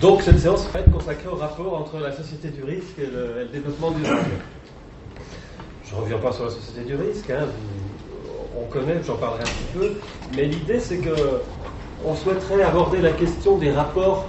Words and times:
Donc 0.00 0.22
cette 0.22 0.38
séance 0.38 0.68
va 0.72 0.80
être 0.80 0.92
consacrée 0.92 1.28
au 1.28 1.34
rapport 1.34 1.74
entre 1.74 1.98
la 1.98 2.12
société 2.12 2.48
du 2.50 2.62
risque 2.62 2.98
et 2.98 3.06
le, 3.06 3.46
développement 3.52 3.90
du 3.90 4.02
risque. 4.02 4.14
Je 5.84 5.94
ne 5.94 6.00
reviens 6.00 6.18
pas 6.18 6.30
sur 6.30 6.44
la 6.44 6.50
société 6.50 6.82
du 6.82 6.94
risque, 6.94 7.30
hein, 7.30 7.46
on 8.56 8.66
connaît, 8.66 9.00
j'en 9.04 9.16
parlerai 9.16 9.42
un 9.42 9.46
petit 9.46 9.78
peu, 9.78 9.92
mais 10.36 10.44
l'idée 10.44 10.78
c'est 10.78 10.98
que 10.98 11.40
on 12.04 12.14
souhaiterait 12.14 12.62
aborder 12.62 12.98
la 13.00 13.10
question 13.10 13.58
des 13.58 13.72
rapports 13.72 14.28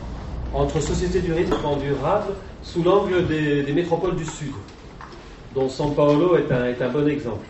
entre 0.55 0.79
société 0.79 1.19
du 1.21 1.33
risque 1.33 1.53
et 1.53 1.79
durable 1.79 2.33
sous 2.63 2.81
l'angle 2.81 3.27
des, 3.27 3.71
métropoles 3.73 4.15
du 4.15 4.25
Sud, 4.25 4.53
dont 5.53 5.67
São 5.67 5.93
Paulo 5.93 6.35
est 6.35 6.51
un, 6.81 6.89
bon 6.89 7.07
exemple. 7.07 7.45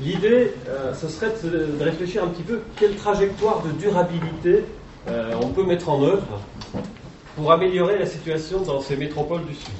L'idée, 0.00 0.52
euh, 0.68 0.92
ce 0.94 1.06
serait 1.06 1.32
de, 1.44 1.68
réfléchir 1.80 2.24
un 2.24 2.28
petit 2.28 2.42
peu 2.42 2.60
quelle 2.76 2.96
trajectoire 2.96 3.62
de 3.62 3.70
durabilité 3.70 4.64
euh, 5.08 5.34
on 5.42 5.48
peut 5.48 5.64
mettre 5.64 5.88
en 5.88 6.02
œuvre 6.02 6.40
pour 7.36 7.50
améliorer 7.52 7.98
la 7.98 8.06
situation 8.06 8.60
dans 8.60 8.80
ces 8.80 8.96
métropoles 8.96 9.44
du 9.44 9.54
Sud. 9.54 9.74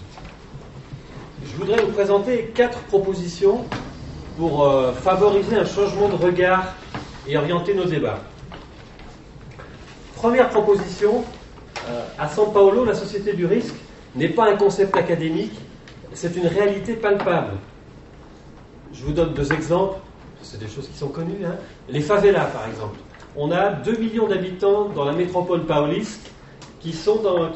Je 1.45 1.57
voudrais 1.57 1.83
vous 1.83 1.93
présenter 1.93 2.53
quatre 2.55 2.79
propositions 2.85 3.65
pour 4.39 4.65
euh, 4.65 4.93
favoriser 4.93 5.57
un 5.57 5.65
changement 5.65 6.09
de 6.09 6.15
regard 6.15 6.75
et 7.27 7.37
orienter 7.37 7.75
nos 7.75 7.85
débats. 7.85 8.21
Première 10.17 10.48
proposition, 10.51 11.25
à 12.19 12.29
São 12.29 12.53
Paulo, 12.53 12.84
la 12.84 12.95
société 12.95 13.33
du 13.33 13.47
risque 13.47 13.75
n'est 14.15 14.29
pas 14.29 14.51
un 14.51 14.57
concept 14.57 14.97
académique, 14.97 15.59
c'est 16.12 16.37
une 16.37 16.47
réalité 16.47 16.95
palpable. 16.95 17.55
Je 18.93 19.05
vous 19.05 19.12
donne 19.12 19.34
deux 19.34 19.53
exemples, 19.53 19.97
c'est 20.43 20.59
des 20.61 20.69
choses 20.69 20.89
qui 20.89 20.97
sont 20.97 21.09
connues. 21.09 21.45
Hein. 21.45 21.57
Les 21.89 22.01
favelas, 22.01 22.45
par 22.47 22.69
exemple. 22.69 22.98
On 23.35 23.51
a 23.51 23.71
2 23.71 23.97
millions 23.97 24.29
d'habitants 24.29 24.91
dans 24.95 25.05
la 25.05 25.13
métropole 25.13 25.65
pauliste 25.65 26.31
qui, 26.81 26.93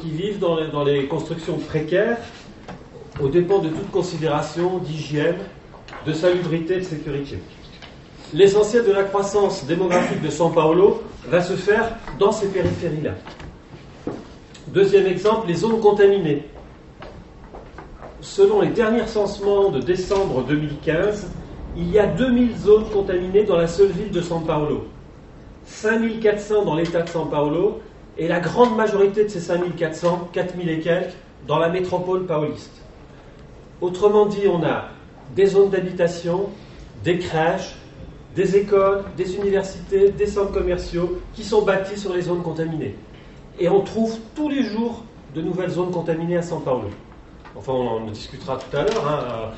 vivent 0.05 0.39
dans 0.39 0.83
les, 0.83 1.05
constructions 1.05 1.57
précaires, 1.57 2.17
aux 3.21 3.27
dépens 3.27 3.59
de 3.59 3.69
toute 3.69 3.91
considération 3.91 4.79
d'hygiène, 4.79 5.35
de 6.05 6.13
salubrité, 6.13 6.77
de 6.77 6.83
sécurité. 6.83 7.37
L'essentiel 8.33 8.85
de 8.85 8.91
la 8.91 9.03
croissance 9.03 9.65
démographique 9.65 10.21
de 10.21 10.29
São 10.29 10.51
Paulo 10.51 11.03
va 11.27 11.41
se 11.41 11.53
faire 11.53 11.95
dans 12.17 12.31
ces 12.31 12.47
périphéries-là. 12.47 13.13
Deuxième 14.67 15.05
exemple, 15.05 15.47
les 15.47 15.55
zones 15.55 15.79
contaminées. 15.79 16.43
Selon 18.19 18.61
les 18.61 18.69
derniers 18.69 19.07
censements 19.07 19.69
de 19.69 19.79
décembre 19.79 20.43
2015, 20.43 21.27
il 21.77 21.89
y 21.89 21.99
a 21.99 22.07
2000 22.07 22.57
zones 22.57 22.89
contaminées 22.89 23.43
dans 23.43 23.57
la 23.57 23.67
seule 23.67 23.91
ville 23.91 24.11
de 24.11 24.21
São 24.21 24.43
Paulo. 24.43 24.87
5400 25.67 26.65
dans 26.65 26.75
l'état 26.75 27.01
de 27.01 27.09
São 27.09 27.29
Paulo 27.29 27.81
et 28.17 28.27
la 28.27 28.39
grande 28.39 28.75
majorité 28.75 29.25
de 29.25 29.29
ces 29.29 29.39
5400, 29.39 30.29
4000 30.33 30.69
et 30.69 30.79
quelques, 30.79 31.13
dans 31.45 31.59
la 31.59 31.69
métropole 31.69 32.25
pauliste. 32.25 32.81
Autrement 33.79 34.25
dit, 34.25 34.47
on 34.47 34.63
a 34.63 34.85
des 35.35 35.45
zones 35.45 35.69
d'habitation, 35.69 36.49
des 37.03 37.19
crèches, 37.19 37.75
des 38.35 38.55
écoles, 38.55 39.03
des 39.15 39.35
universités, 39.35 40.09
des 40.09 40.27
centres 40.27 40.51
commerciaux 40.51 41.21
qui 41.33 41.43
sont 41.43 41.61
bâtis 41.61 41.99
sur 41.99 42.13
les 42.13 42.21
zones 42.21 42.41
contaminées. 42.41 42.95
Et 43.59 43.69
on 43.69 43.81
trouve 43.81 44.17
tous 44.35 44.49
les 44.49 44.63
jours 44.63 45.03
de 45.35 45.41
nouvelles 45.41 45.71
zones 45.71 45.91
contaminées 45.91 46.37
à 46.37 46.41
São 46.41 46.61
Paulo. 46.61 46.89
Enfin, 47.55 47.73
on 47.73 47.87
en 47.87 48.11
discutera 48.11 48.57
tout 48.57 48.75
à 48.75 48.83
l'heure. 48.83 49.07
Hein. 49.07 49.51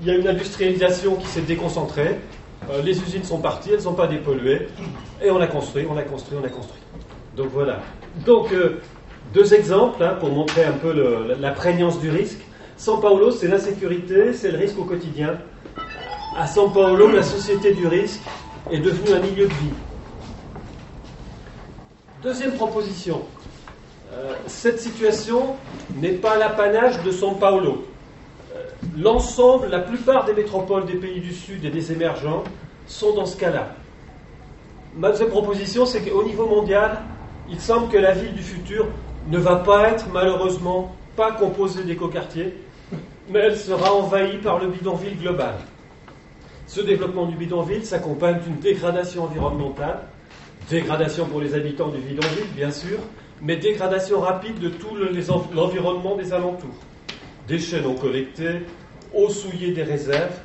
Il 0.00 0.06
y 0.06 0.10
a 0.10 0.14
une 0.14 0.28
industrialisation 0.28 1.16
qui 1.16 1.26
s'est 1.26 1.40
déconcentrée. 1.42 2.18
Euh, 2.70 2.82
les 2.82 3.00
usines 3.00 3.24
sont 3.24 3.38
parties, 3.38 3.70
elles 3.70 3.76
ne 3.76 3.82
sont 3.82 3.94
pas 3.94 4.06
dépolluées. 4.06 4.68
Et 5.22 5.30
on 5.30 5.40
a 5.40 5.46
construit, 5.46 5.86
on 5.88 5.96
a 5.96 6.02
construit, 6.02 6.38
on 6.40 6.44
a 6.44 6.48
construit. 6.48 6.82
Donc 7.36 7.48
voilà. 7.52 7.80
Donc, 8.24 8.52
euh, 8.52 8.80
deux 9.32 9.54
exemples 9.54 10.02
hein, 10.02 10.16
pour 10.18 10.30
montrer 10.30 10.64
un 10.64 10.72
peu 10.72 10.92
la 11.38 11.50
prégnance 11.52 12.00
du 12.00 12.10
risque. 12.10 12.40
São 12.78 13.00
Paulo, 13.00 13.30
c'est 13.30 13.48
l'insécurité, 13.48 14.34
c'est 14.34 14.50
le 14.50 14.58
risque 14.58 14.78
au 14.78 14.84
quotidien. 14.84 15.38
À 16.36 16.46
São 16.46 16.72
Paulo, 16.72 17.08
la 17.08 17.22
société 17.22 17.72
du 17.72 17.86
risque 17.86 18.20
est 18.70 18.80
devenue 18.80 19.14
un 19.14 19.20
milieu 19.20 19.46
de 19.46 19.54
vie. 19.54 19.72
Deuxième 22.22 22.52
proposition, 22.52 23.22
euh, 24.12 24.34
cette 24.46 24.80
situation 24.80 25.56
n'est 25.94 26.18
pas 26.18 26.36
l'apanage 26.36 27.02
de 27.02 27.10
São 27.10 27.38
Paulo. 27.38 27.86
L'ensemble, 28.96 29.68
la 29.68 29.80
plupart 29.80 30.24
des 30.24 30.34
métropoles 30.34 30.86
des 30.86 30.94
pays 30.94 31.20
du 31.20 31.32
Sud 31.32 31.64
et 31.64 31.70
des 31.70 31.92
émergents 31.92 32.44
sont 32.86 33.14
dans 33.14 33.26
ce 33.26 33.36
cas-là. 33.36 33.74
Ma 34.96 35.10
deuxième 35.10 35.28
proposition, 35.28 35.84
c'est 35.84 36.02
qu'au 36.02 36.24
niveau 36.24 36.46
mondial, 36.46 37.02
il 37.50 37.60
semble 37.60 37.88
que 37.88 37.98
la 37.98 38.12
ville 38.12 38.32
du 38.32 38.42
futur 38.42 38.86
ne 39.28 39.38
va 39.38 39.56
pas 39.56 39.90
être 39.90 40.06
malheureusement 40.12 40.94
pas 41.16 41.32
composée 41.32 41.84
d'écoquartiers, 41.84 42.54
mais 43.28 43.40
elle 43.40 43.56
sera 43.56 43.92
envahie 43.92 44.38
par 44.38 44.58
le 44.58 44.68
bidonville 44.68 45.18
global. 45.18 45.54
Ce 46.66 46.80
développement 46.80 47.26
du 47.26 47.36
bidonville 47.36 47.84
s'accompagne 47.84 48.40
d'une 48.40 48.58
dégradation 48.58 49.24
environnementale 49.24 50.00
Dégradation 50.68 51.26
pour 51.26 51.40
les 51.40 51.54
habitants 51.54 51.88
du 51.88 51.98
bidonville, 51.98 52.48
bien 52.56 52.72
sûr, 52.72 52.98
mais 53.40 53.56
dégradation 53.56 54.20
rapide 54.20 54.58
de 54.58 54.68
tout 54.68 54.96
l'environnement 55.54 56.16
des 56.16 56.32
alentours. 56.32 56.74
Déchets 57.46 57.80
non 57.80 57.94
collectés, 57.94 58.62
eau 59.14 59.28
souillée 59.28 59.70
des 59.72 59.84
réserves, 59.84 60.36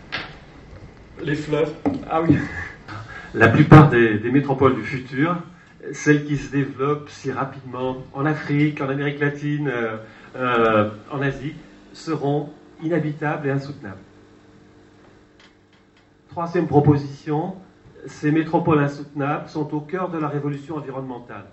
les 1.24 1.34
fleuves. 1.34 1.74
Ah 2.08 2.22
oui. 2.22 2.38
La 3.34 3.48
plupart 3.48 3.90
des, 3.90 4.20
métropoles 4.32 4.76
du 4.76 4.84
futur, 4.84 5.36
celles 5.94 6.26
qui 6.26 6.38
se 6.38 6.52
développent 6.52 7.10
si 7.10 7.32
rapidement 7.32 7.98
en 8.14 8.26
Afrique, 8.28 8.82
en 8.82 8.90
Amérique 8.90 9.20
latine, 9.20 9.68
euh, 9.68 9.98
euh, 10.36 10.92
en 11.10 11.22
Asie, 11.24 11.56
seront 11.92 12.52
inhabitables 12.84 13.48
et 13.48 13.52
insoutenables. 13.52 13.98
Troisième 16.30 16.68
proposition, 16.68 17.56
ces 18.06 18.32
métropoles 18.32 18.80
insoutenables 18.80 19.50
sont 19.50 19.74
au 19.74 19.80
cœur 19.80 20.10
de 20.10 20.20
la 20.20 20.28
révolution 20.28 20.76
environnementale. 20.76 21.46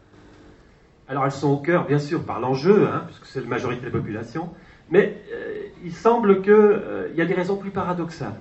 Alors 1.09 1.25
elles 1.25 1.33
sont 1.33 1.49
au 1.49 1.57
cœur, 1.57 1.87
bien 1.87 1.99
sûr, 1.99 2.23
par 2.25 2.39
l'enjeu, 2.39 2.87
hein, 2.87 3.05
puisque 3.07 3.25
c'est 3.25 3.41
la 3.41 3.47
majorité 3.47 3.81
de 3.81 3.87
la 3.87 3.93
population, 3.93 4.51
mais 4.91 5.21
euh, 5.33 5.63
il 5.85 5.93
semble 5.93 6.43
qu'il 6.43 6.53
euh, 6.53 7.09
y 7.15 7.21
a 7.21 7.25
des 7.25 7.35
raisons 7.35 7.57
plus 7.57 7.71
paradoxales. 7.71 8.35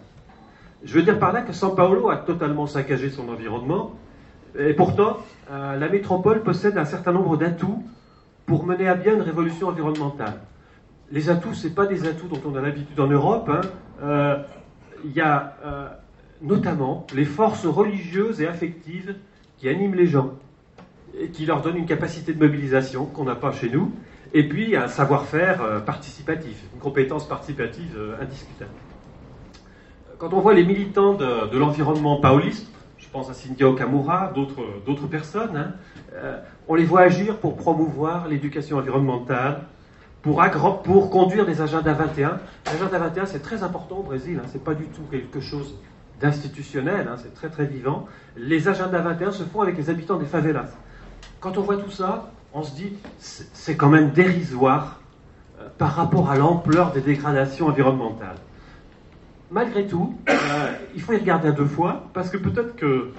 Je 0.84 0.94
veux 0.94 1.02
dire 1.02 1.20
par 1.20 1.34
là 1.34 1.42
que 1.42 1.52
São 1.52 1.76
Paulo 1.76 2.10
a 2.10 2.18
totalement 2.18 2.68
saccagé 2.68 3.10
son 3.10 3.30
environnement, 3.30 3.96
et 4.58 4.74
pourtant, 4.74 5.18
euh, 5.52 5.78
la 5.78 5.90
métropole 5.90 6.42
possède 6.42 6.78
un 6.78 6.86
certain 6.86 7.12
nombre 7.12 7.38
d'atouts 7.38 7.84
pour 8.46 8.66
mener 8.66 8.88
à 8.88 8.96
bien 8.96 9.16
une 9.16 9.22
révolution 9.22 9.68
environnementale. 9.68 10.40
Les 11.12 11.30
atouts, 11.30 11.54
ce 11.54 11.68
pas 11.68 11.86
des 11.86 12.08
atouts 12.08 12.28
dont 12.28 12.42
on 12.46 12.56
a 12.56 12.62
l'habitude 12.62 13.00
en 13.00 13.08
Europe. 13.08 13.50
Hein. 13.50 14.42
Il 15.04 15.12
y 15.12 15.22
a 15.22 15.56
notamment 16.42 17.06
les 17.14 17.26
forces 17.26 17.66
religieuses 17.66 18.42
et 18.42 18.48
affectives 18.48 19.16
qui 19.58 19.70
animent 19.70 19.96
les 19.96 20.08
gens 20.08 20.32
et 21.20 21.30
qui 21.30 21.46
leur 21.46 21.62
donnent 21.62 21.78
une 21.78 21.86
capacité 21.86 22.34
de 22.34 22.40
mobilisation 22.40 23.06
qu'on 23.06 23.26
n'a 23.26 23.36
pas 23.36 23.52
chez 23.52 23.70
nous, 23.70 23.92
et 24.34 24.48
puis 24.48 24.76
un 24.76 24.88
savoir-faire 24.88 25.62
euh, 25.62 25.80
participatif, 25.80 26.64
une 26.74 26.80
compétence 26.80 27.28
participative 27.28 27.96
euh, 27.98 28.22
indiscutable. 28.22 28.72
Quand 30.18 30.34
on 30.34 30.40
voit 30.40 30.54
les 30.54 30.66
militants 30.66 31.14
de, 31.14 31.58
l'environnement 31.58 32.20
pauliste, 32.20 32.68
je 32.98 33.08
pense 33.08 33.30
à 33.30 33.34
Cynthia 33.34 33.70
Okamura, 33.70 34.34
d'autres 34.34 35.08
personnes, 35.08 35.56
hein, 35.56 35.74
euh, 36.14 36.40
on 36.68 36.76
les 36.76 36.86
voit 36.86 37.02
agir 37.02 37.38
pour 37.38 37.56
promouvoir 37.56 38.28
l'éducation 38.28 38.78
environnementale, 38.78 39.62
pour, 40.24 40.44
pour, 40.84 41.12
conduire 41.12 41.46
des 41.46 41.62
agendas 41.62 41.94
21. 41.94 42.40
L'agenda 42.66 43.00
21, 43.00 43.26
c'est 43.28 43.42
très 43.42 43.62
important 43.62 43.98
au 43.98 44.04
Brésil, 44.04 44.40
hein, 44.42 44.48
c'est 44.52 44.64
pas 44.64 44.74
du 44.74 44.86
tout 44.86 45.04
quelque 45.12 45.40
chose 45.40 45.76
d'institutionnel, 46.20 47.08
hein, 47.08 47.16
c'est 47.18 47.34
très 47.36 47.50
très 47.50 47.66
vivant. 47.66 48.08
Les 48.36 48.68
agendas 48.68 49.02
21 49.02 49.32
se 49.32 49.44
font 49.44 49.62
avec 49.62 49.78
les 49.78 49.90
habitants 49.92 50.18
des 50.18 50.26
favelas. 50.26 50.72
Quand 51.40 51.58
on 51.58 51.62
voit 51.62 51.78
tout 51.78 51.92
ça, 51.92 52.32
on 52.58 52.64
se 52.64 52.76
dit 52.76 52.94
c'est 53.20 53.78
quand 53.78 53.90
même 53.90 54.10
dérisoire 54.12 55.00
euh, 55.60 55.68
par 55.78 55.94
rapport 55.94 56.32
à 56.32 56.38
l'ampleur 56.38 56.92
des 56.92 57.02
dégradations 57.02 57.68
environnementales. 57.68 58.38
Malgré 59.52 59.86
tout, 59.86 60.16
euh, 60.28 60.74
il 60.96 61.02
faut 61.02 61.14
y 61.14 61.18
regarder 61.18 61.50
à 61.50 61.52
deux 61.52 61.68
fois, 61.68 62.10
parce 62.14 62.32
que 62.32 62.38
peut-être 62.38 62.76
que 62.76 63.12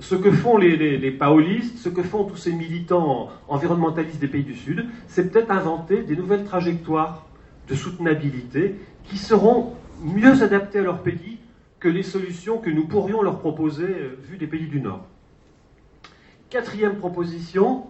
ce 0.00 0.14
que 0.14 0.30
font 0.30 0.56
les, 0.56 1.10
paolistes, 1.10 1.76
ce 1.78 1.90
que 1.90 2.02
font 2.02 2.24
tous 2.24 2.36
ces 2.36 2.52
militants 2.52 3.28
environnementalistes 3.46 4.20
des 4.20 4.28
pays 4.28 4.44
du 4.44 4.54
Sud, 4.54 4.86
c'est 5.06 5.30
peut-être 5.30 5.50
inventer 5.50 6.02
des 6.02 6.16
nouvelles 6.16 6.44
trajectoires 6.44 7.26
de 7.68 7.74
soutenabilité 7.74 8.76
qui 9.04 9.18
seront 9.18 9.74
mieux 10.02 10.42
adaptées 10.42 10.78
à 10.78 10.82
leur 10.82 11.02
pays 11.02 11.38
que 11.78 11.88
les 11.88 12.02
solutions 12.02 12.58
que 12.58 12.70
nous 12.70 12.86
pourrions 12.86 13.22
leur 13.22 13.38
proposer 13.38 13.84
euh, 13.84 14.18
vu 14.22 14.38
des 14.38 14.46
pays 14.46 14.66
du 14.66 14.80
Nord. 14.80 15.04
Quatrième 16.48 16.96
proposition, 16.96 17.84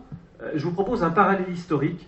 je 0.55 0.65
vous 0.65 0.73
propose 0.73 1.03
un 1.03 1.11
parallèle 1.11 1.51
historique. 1.53 2.07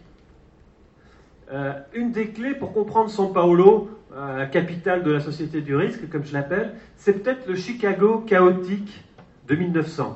Euh, 1.52 1.72
une 1.94 2.12
des 2.12 2.28
clés 2.28 2.54
pour 2.54 2.72
comprendre 2.72 3.10
São 3.10 3.32
Paulo, 3.32 3.90
la 4.14 4.46
capitale 4.46 5.02
de 5.04 5.10
la 5.12 5.20
société 5.20 5.60
du 5.60 5.76
risque, 5.76 6.08
comme 6.10 6.24
je 6.24 6.32
l'appelle, 6.32 6.74
c'est 6.96 7.22
peut-être 7.22 7.46
le 7.46 7.54
Chicago 7.54 8.24
chaotique 8.26 9.04
de 9.46 9.54
1900. 9.54 10.14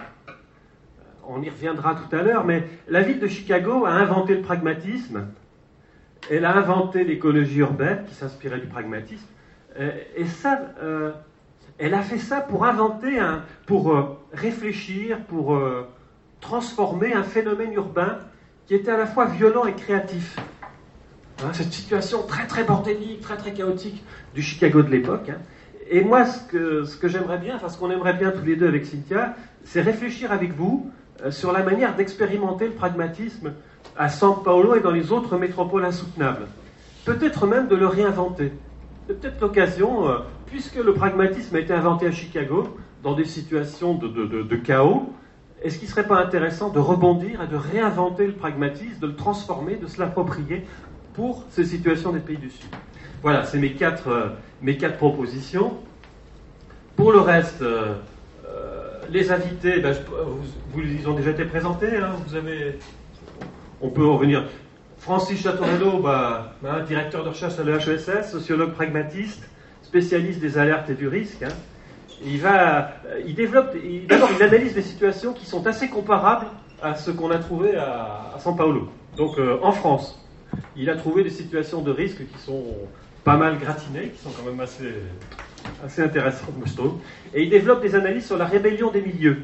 on 1.28 1.42
y 1.42 1.50
reviendra 1.50 1.94
tout 1.94 2.14
à 2.14 2.22
l'heure, 2.22 2.44
mais 2.44 2.68
la 2.88 3.02
ville 3.02 3.18
de 3.18 3.26
Chicago 3.26 3.84
a 3.86 3.92
inventé 3.92 4.34
le 4.34 4.42
pragmatisme, 4.42 5.26
elle 6.30 6.44
a 6.44 6.56
inventé 6.56 7.04
l'écologie 7.04 7.58
urbaine 7.58 8.04
qui 8.06 8.14
s'inspirait 8.14 8.60
du 8.60 8.66
pragmatisme, 8.66 9.26
euh, 9.78 9.90
et 10.16 10.26
ça, 10.26 10.60
euh, 10.82 11.12
elle 11.78 11.94
a 11.94 12.02
fait 12.02 12.18
ça 12.18 12.40
pour 12.40 12.64
inventer, 12.64 13.18
pour 13.66 13.94
euh, 13.94 14.18
réfléchir, 14.32 15.18
pour 15.24 15.58
transformer 16.44 17.14
un 17.14 17.22
phénomène 17.22 17.72
urbain 17.72 18.18
qui 18.66 18.74
était 18.74 18.90
à 18.90 18.98
la 18.98 19.06
fois 19.06 19.24
violent 19.24 19.64
et 19.64 19.72
créatif. 19.72 20.36
Hein, 21.42 21.52
cette 21.52 21.72
situation 21.72 22.22
très 22.22 22.46
très 22.46 22.64
bordélique, 22.64 23.22
très 23.22 23.36
très 23.36 23.52
chaotique 23.52 24.04
du 24.34 24.42
Chicago 24.42 24.82
de 24.82 24.90
l'époque. 24.90 25.30
Hein. 25.30 25.38
Et 25.90 26.02
moi, 26.02 26.24
ce 26.26 26.96
que, 26.96 27.08
j'aimerais 27.08 27.38
bien, 27.38 27.56
enfin 27.56 27.68
ce 27.68 27.78
qu'on 27.78 27.90
aimerait 27.90 28.14
bien 28.14 28.30
tous 28.30 28.44
les 28.44 28.56
deux 28.56 28.68
avec 28.68 28.86
Cynthia, 28.86 29.34
c'est 29.64 29.80
réfléchir 29.80 30.32
avec 30.32 30.52
vous 30.52 30.90
euh, 31.24 31.30
sur 31.30 31.50
la 31.52 31.62
manière 31.62 31.96
d'expérimenter 31.96 32.66
le 32.66 32.74
pragmatisme 32.74 33.52
à 33.96 34.08
São 34.08 34.42
Paulo 34.42 34.74
et 34.74 34.80
dans 34.80 34.90
les 34.90 35.12
autres 35.12 35.36
métropoles 35.38 35.84
insoutenables. 35.84 36.46
Peut-être 37.04 37.46
même 37.46 37.68
de 37.68 37.76
le 37.76 37.86
réinventer. 37.86 38.52
Peut-être 39.08 39.40
l'occasion, 39.40 40.08
euh, 40.08 40.18
puisque 40.46 40.76
le 40.76 40.92
pragmatisme 40.92 41.56
a 41.56 41.60
été 41.60 41.72
inventé 41.72 42.06
à 42.06 42.12
Chicago, 42.12 42.76
dans 43.02 43.14
des 43.14 43.26
situations 43.26 43.94
de 43.94 44.56
chaos, 44.56 45.13
est-ce 45.64 45.78
qu'il 45.78 45.88
ne 45.88 45.90
serait 45.90 46.06
pas 46.06 46.20
intéressant 46.20 46.70
de 46.70 46.78
rebondir 46.78 47.42
et 47.42 47.46
de 47.48 47.56
réinventer 47.56 48.26
le 48.26 48.34
pragmatisme, 48.34 49.00
de 49.00 49.06
le 49.06 49.16
transformer, 49.16 49.76
de 49.76 49.86
se 49.86 49.98
l'approprier 49.98 50.64
pour 51.14 51.44
ces 51.50 51.64
situations 51.64 52.12
des 52.12 52.20
pays 52.20 52.36
du 52.36 52.50
Sud? 52.50 52.68
Voilà, 53.22 53.44
c'est 53.44 53.58
mes 53.58 53.72
quatre, 53.72 54.08
euh, 54.08 54.28
mes 54.60 54.76
quatre 54.76 54.98
propositions. 54.98 55.78
Pour 56.96 57.10
le 57.10 57.20
reste, 57.20 57.64
les 59.10 59.30
invités, 59.30 59.80
ben, 59.80 59.94
vous, 60.72 60.82
ils 60.82 61.08
ont 61.08 61.14
déjà 61.14 61.30
été 61.30 61.44
présentés. 61.44 61.96
Hein, 61.96 62.12
vous 62.26 62.34
avez, 62.34 62.78
on 63.80 63.88
peut 63.88 64.06
revenir. 64.06 64.44
Francis 64.98 65.42
Château 65.42 65.98
bah, 66.02 66.54
hein, 66.64 66.80
directeur 66.80 67.24
de 67.24 67.28
recherche 67.30 67.58
à 67.58 67.64
l'EHESS, 67.64 68.30
sociologue 68.30 68.72
pragmatiste, 68.72 69.48
spécialiste 69.82 70.40
des 70.40 70.58
alertes 70.58 70.90
et 70.90 70.94
du 70.94 71.08
risque. 71.08 71.42
Hein. 71.42 71.52
Il, 72.24 72.40
va, 72.40 72.92
il 73.26 73.34
développe, 73.34 73.74
d'abord, 74.08 74.30
il 74.34 74.42
analyse 74.42 74.74
des 74.74 74.82
situations 74.82 75.32
qui 75.32 75.46
sont 75.46 75.66
assez 75.66 75.88
comparables 75.88 76.46
à 76.82 76.94
ce 76.94 77.10
qu'on 77.10 77.30
a 77.30 77.38
trouvé 77.38 77.76
à, 77.76 78.32
à 78.34 78.38
São 78.38 78.56
Paulo. 78.56 78.88
Donc, 79.16 79.38
euh, 79.38 79.58
en 79.62 79.72
France, 79.72 80.18
il 80.76 80.88
a 80.90 80.96
trouvé 80.96 81.22
des 81.22 81.30
situations 81.30 81.82
de 81.82 81.90
risque 81.90 82.26
qui 82.26 82.38
sont 82.38 82.64
pas 83.24 83.36
mal 83.36 83.58
gratinées, 83.58 84.08
qui 84.08 84.22
sont 84.22 84.30
quand 84.30 84.48
même 84.48 84.60
assez, 84.60 84.94
assez 85.84 86.02
intéressantes, 86.02 86.54
je 86.64 86.74
trouve. 86.74 86.94
Et 87.32 87.42
il 87.42 87.50
développe 87.50 87.82
des 87.82 87.94
analyses 87.94 88.26
sur 88.26 88.36
la 88.36 88.44
rébellion 88.44 88.90
des 88.90 89.00
milieux. 89.00 89.38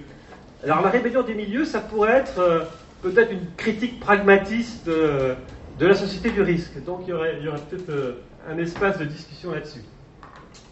Alors 0.63 0.83
la 0.83 0.91
rébellion 0.91 1.23
des 1.23 1.35
milieux, 1.35 1.65
ça 1.65 1.81
pourrait 1.81 2.19
être 2.19 2.39
euh, 2.39 2.65
peut-être 3.03 3.33
une 3.33 3.47
critique 3.57 3.99
pragmatiste 3.99 4.89
euh, 4.89 5.35
de 5.79 5.87
la 5.87 5.95
société 5.95 6.31
du 6.31 6.43
risque. 6.43 6.83
Donc 6.85 7.01
il 7.07 7.11
y 7.11 7.13
aurait, 7.15 7.39
peut-être 7.71 7.89
euh, 7.89 8.13
un 8.49 8.59
espace 8.59 8.99
de 8.99 9.05
discussion 9.05 9.53
là-dessus. 9.53 9.83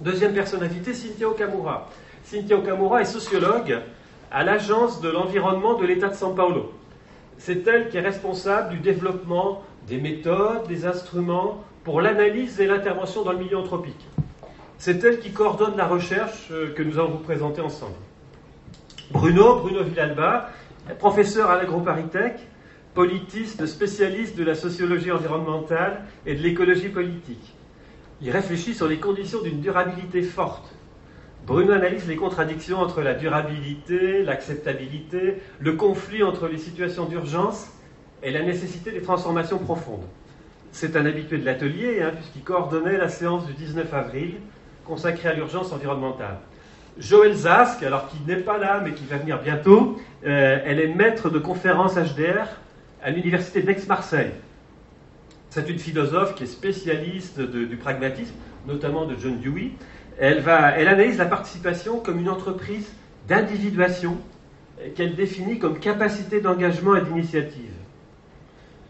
Deuxième 0.00 0.32
personnalité, 0.32 0.94
Cynthia 0.94 1.28
Okamura. 1.28 1.88
Cynthia 2.22 2.56
Okamura 2.56 3.00
est 3.02 3.06
sociologue 3.06 3.80
à 4.30 4.44
l'Agence 4.44 5.00
de 5.00 5.08
l'environnement 5.08 5.74
de 5.74 5.86
l'État 5.86 6.08
de 6.08 6.14
São 6.14 6.36
Paulo. 6.36 6.72
C'est 7.38 7.66
elle 7.66 7.88
qui 7.88 7.96
est 7.96 8.00
responsable 8.02 8.70
du 8.70 8.78
développement 8.78 9.64
des 9.88 9.98
méthodes, 9.98 10.68
des 10.68 10.86
instruments 10.86 11.64
pour 11.82 12.00
l'analyse 12.00 12.60
et 12.60 12.66
l'intervention 12.66 13.24
dans 13.24 13.32
le 13.32 13.38
milieu 13.38 13.56
anthropique. 13.58 14.06
C'est 14.78 15.02
elle 15.02 15.18
qui 15.18 15.32
coordonne 15.32 15.76
la 15.76 15.86
recherche 15.88 16.48
euh, 16.52 16.72
que 16.74 16.82
nous 16.84 16.98
allons 16.98 17.10
vous 17.10 17.18
présenter 17.18 17.60
ensemble. 17.60 17.96
Bruno, 19.10 19.56
Bruno 19.56 19.82
Villalba, 19.82 20.50
professeur 21.00 21.50
à 21.50 21.56
l'AgroParisTech, 21.56 22.38
politiste, 22.94 23.66
spécialiste 23.66 24.36
de 24.36 24.44
la 24.44 24.54
sociologie 24.54 25.10
environnementale 25.10 26.02
et 26.24 26.34
de 26.36 26.42
l'écologie 26.42 26.90
politique. 26.90 27.57
Il 28.20 28.30
réfléchit 28.30 28.74
sur 28.74 28.88
les 28.88 28.98
conditions 28.98 29.42
d'une 29.42 29.60
durabilité 29.60 30.22
forte. 30.22 30.74
Bruno 31.46 31.72
analyse 31.72 32.06
les 32.08 32.16
contradictions 32.16 32.78
entre 32.78 33.00
la 33.00 33.14
durabilité, 33.14 34.22
l'acceptabilité, 34.22 35.36
le 35.60 35.72
conflit 35.74 36.22
entre 36.22 36.48
les 36.48 36.58
situations 36.58 37.04
d'urgence 37.04 37.68
et 38.22 38.30
la 38.32 38.42
nécessité 38.42 38.90
des 38.90 39.02
transformations 39.02 39.58
profondes. 39.58 40.04
C'est 40.72 40.96
un 40.96 41.06
habitué 41.06 41.38
de 41.38 41.44
l'atelier, 41.44 42.02
hein, 42.02 42.10
puisqu'il 42.14 42.42
coordonnait 42.42 42.98
la 42.98 43.08
séance 43.08 43.46
du 43.46 43.52
19 43.54 43.94
avril 43.94 44.34
consacrée 44.84 45.28
à 45.28 45.32
l'urgence 45.32 45.72
environnementale. 45.72 46.38
Joël 46.98 47.32
Zask, 47.32 47.82
alors 47.82 48.08
qui 48.08 48.16
n'est 48.26 48.36
pas 48.36 48.58
là, 48.58 48.82
mais 48.84 48.92
qui 48.92 49.04
va 49.04 49.18
venir 49.18 49.40
bientôt, 49.40 49.96
euh, 50.26 50.58
elle 50.64 50.80
est 50.80 50.92
maître 50.92 51.30
de 51.30 51.38
conférences 51.38 51.94
HDR 51.94 52.48
à 53.02 53.10
l'université 53.10 53.62
d'Aix-Marseille. 53.62 54.32
C'est 55.50 55.68
une 55.68 55.78
philosophe 55.78 56.34
qui 56.34 56.44
est 56.44 56.46
spécialiste 56.46 57.40
du 57.40 57.76
pragmatisme, 57.76 58.34
notamment 58.66 59.06
de 59.06 59.16
John 59.18 59.38
Dewey. 59.40 59.72
Elle, 60.18 60.40
va, 60.40 60.72
elle 60.72 60.88
analyse 60.88 61.18
la 61.18 61.26
participation 61.26 62.00
comme 62.00 62.18
une 62.18 62.28
entreprise 62.28 62.92
d'individuation 63.28 64.18
qu'elle 64.94 65.14
définit 65.14 65.58
comme 65.58 65.78
capacité 65.78 66.40
d'engagement 66.40 66.96
et 66.96 67.02
d'initiative. 67.02 67.72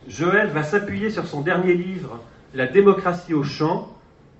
Joël 0.08 0.48
va 0.48 0.62
s'appuyer 0.62 1.10
sur 1.10 1.26
son 1.26 1.42
dernier 1.42 1.74
livre, 1.74 2.20
La 2.54 2.66
démocratie 2.66 3.34
au 3.34 3.42
champ, 3.42 3.94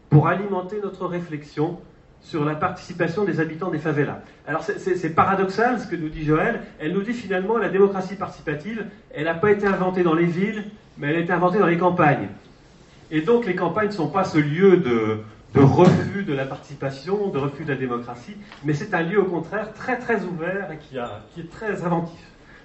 pour 0.08 0.28
alimenter 0.28 0.80
notre 0.82 1.06
réflexion 1.06 1.78
sur 2.20 2.44
la 2.44 2.54
participation 2.54 3.24
des 3.24 3.38
habitants 3.38 3.70
des 3.70 3.78
favelas. 3.78 4.22
Alors 4.46 4.62
c'est 4.62 5.14
paradoxal 5.14 5.78
ce 5.78 5.86
que 5.86 5.94
nous 5.94 6.08
dit 6.08 6.24
Joël. 6.24 6.62
Elle 6.80 6.92
nous 6.94 7.02
dit 7.02 7.12
finalement 7.12 7.58
la 7.58 7.68
démocratie 7.68 8.16
participative, 8.16 8.86
elle 9.14 9.24
n'a 9.24 9.34
pas 9.34 9.50
été 9.50 9.66
inventée 9.66 10.02
dans 10.02 10.14
les 10.14 10.24
villes, 10.24 10.64
mais 10.98 11.08
elle 11.08 11.16
a 11.16 11.20
été 11.20 11.32
inventée 11.32 11.58
dans 11.58 11.66
les 11.66 11.78
campagnes. 11.78 12.28
Et 13.10 13.22
donc 13.22 13.46
les 13.46 13.54
campagnes 13.54 13.88
ne 13.88 13.92
sont 13.92 14.08
pas 14.08 14.24
ce 14.24 14.38
lieu 14.38 14.76
de, 14.76 15.20
refus 15.54 16.24
de 16.24 16.34
la 16.34 16.44
participation, 16.44 17.28
de 17.28 17.38
refus 17.38 17.64
de 17.64 17.72
la 17.72 17.78
démocratie, 17.78 18.36
mais 18.64 18.74
c'est 18.74 18.92
un 18.94 19.02
lieu 19.02 19.20
au 19.20 19.24
contraire 19.24 19.72
très 19.72 19.98
très 19.98 20.24
ouvert 20.24 20.70
et 20.72 20.78
qui, 20.78 20.98
a, 20.98 21.20
qui 21.32 21.40
est 21.40 21.50
très 21.50 21.82
inventif. 21.84 22.20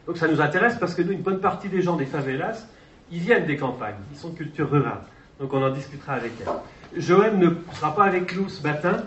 Donc 0.06 0.18
ça 0.18 0.28
nous 0.28 0.42
intéresse 0.42 0.76
parce 0.80 0.94
que 0.96 1.02
nous, 1.02 1.14
une 1.14 1.22
bonne 1.22 1.40
partie 1.40 1.70
des 1.70 1.82
gens 1.82 1.96
des 1.96 2.06
favelas, 2.06 2.68
ils 3.12 3.20
viennent 3.20 3.46
des 3.46 3.58
campagnes, 3.58 3.96
ils 4.12 4.18
sont 4.18 4.30
de 4.30 4.38
culture 4.38 4.70
rurale. 4.70 5.02
Donc 5.40 5.54
on 5.54 5.64
en 5.64 5.70
discutera 5.70 6.14
avec 6.14 6.34
elle. 6.42 7.02
Joël 7.02 7.38
ne 7.38 7.50
sera 7.74 7.96
pas 7.96 8.04
avec 8.04 8.36
nous 8.36 8.50
ce 8.50 8.62
matin, 8.62 9.04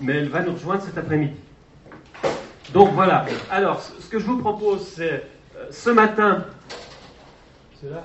mais 0.00 0.14
elle 0.16 0.28
va 0.28 0.42
nous 0.42 0.52
rejoindre 0.52 0.82
cet 0.82 0.96
après-midi. 0.98 1.36
Donc 2.72 2.92
voilà. 2.92 3.24
Alors, 3.50 3.80
ce 3.80 4.08
que 4.08 4.18
je 4.18 4.24
vous 4.24 4.38
propose, 4.38 4.86
c'est 4.88 5.24
euh, 5.56 5.66
ce 5.70 5.90
matin. 5.90 6.44
C'est 7.80 7.90
là 7.90 8.04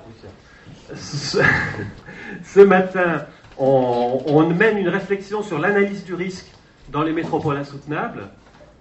ce, 0.94 2.60
matin, 2.60 3.26
on, 3.58 4.48
mène 4.50 4.78
une 4.78 4.88
réflexion 4.88 5.42
sur 5.42 5.58
l'analyse 5.58 6.04
du 6.04 6.14
risque 6.14 6.46
dans 6.90 7.02
les 7.02 7.12
métropoles 7.12 7.56
insoutenables. 7.56 8.28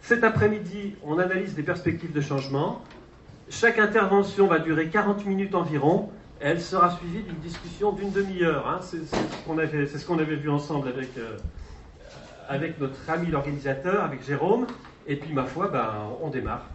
Cet 0.01 0.23
après-midi, 0.23 0.95
on 1.03 1.19
analyse 1.19 1.55
des 1.55 1.63
perspectives 1.63 2.11
de 2.11 2.21
changement. 2.21 2.81
Chaque 3.49 3.79
intervention 3.79 4.47
va 4.47 4.59
durer 4.59 4.89
40 4.89 5.25
minutes 5.25 5.55
environ 5.55 6.09
elle 6.43 6.61
sera 6.61 6.91
suivie 6.97 7.23
d'une 7.23 7.39
discussion 7.39 7.93
d'une 7.93 8.11
demi-heure. 8.11 8.67
Hein. 8.67 8.79
C'est 8.81 9.05
ce 9.05 10.05
qu'on 10.05 10.19
avait, 10.19 10.35
vu 10.35 10.49
ensemble 10.49 10.89
avec, 10.89 11.17
euh, 11.17 11.37
avec 12.49 12.79
notre 12.81 13.09
ami 13.09 13.27
l'organisateur, 13.27 14.03
avec 14.03 14.25
Jérôme. 14.25 14.67
Et 15.07 15.15
puis, 15.15 15.33
ma 15.33 15.45
foi, 15.45 15.69
ben, 15.69 15.89
on 16.21 16.29
démarre. 16.29 16.65